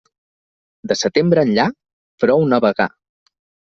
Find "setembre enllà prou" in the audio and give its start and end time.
1.01-2.49